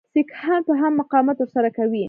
سیکهان 0.13 0.61
به 0.67 0.73
هم 0.81 0.93
مقاومت 0.99 1.37
ورسره 1.41 1.69
کوي. 1.77 1.99